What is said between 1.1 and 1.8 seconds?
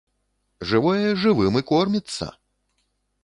жывым і